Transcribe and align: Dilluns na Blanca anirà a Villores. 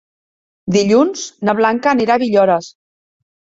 Dilluns 0.75 1.27
na 1.49 1.55
Blanca 1.61 1.93
anirà 1.93 2.17
a 2.19 2.25
Villores. 2.27 2.73